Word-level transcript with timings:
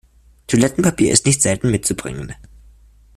Toilettenpapier 0.47 1.11
ist 1.13 1.27
nicht 1.27 1.43
selten 1.43 1.69
mitzubringen. 1.69 2.33